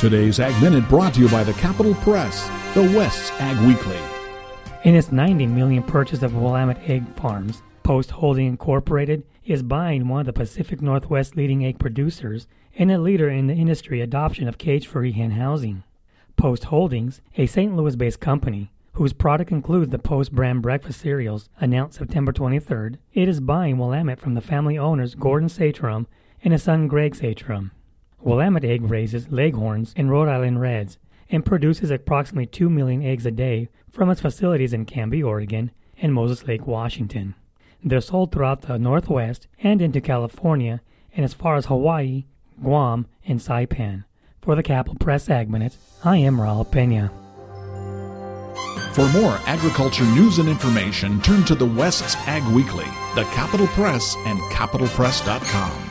[0.00, 3.98] Today's Ag Minute brought to you by the Capital Press, the West's Ag Weekly.
[4.84, 10.20] In its 90 million purchase of Willamette Egg Farms, Post Holding Incorporated is buying one
[10.20, 12.46] of the Pacific Northwest leading egg producers
[12.76, 15.82] and a leader in the industry adoption of cage-free hen housing.
[16.36, 17.74] Post Holdings, a St.
[17.74, 23.40] Louis-based company whose product includes the Post brand breakfast cereals, announced September 23rd, it is
[23.40, 26.06] buying Willamette from the family owners Gordon Satrom
[26.44, 27.72] and his son Greg Satrom.
[28.20, 30.98] Willamette Egg raises leghorns and Rhode Island Reds
[31.30, 36.14] and produces approximately 2 million eggs a day from its facilities in Canby, Oregon and
[36.14, 37.34] Moses Lake, Washington.
[37.82, 40.80] They're sold throughout the Northwest and into California
[41.14, 42.24] and as far as Hawaii,
[42.60, 44.04] Guam, and Saipan.
[44.40, 47.12] For the Capital Press Ag Minute, I am Raul Pena.
[48.92, 54.16] For more agriculture news and information, turn to the West's Ag Weekly, the Capital Press,
[54.26, 55.87] and capitalpress.com.